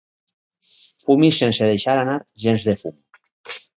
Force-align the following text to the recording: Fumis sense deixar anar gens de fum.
Fumis 1.03 1.41
sense 1.43 1.67
deixar 1.73 1.95
anar 2.05 2.17
gens 2.47 2.67
de 2.71 2.77
fum. 2.85 2.97